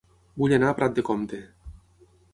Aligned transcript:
Vull 0.43 0.55
anar 0.57 0.71
a 0.71 0.77
Prat 0.79 0.97
de 1.01 1.05
Comte 1.11 1.43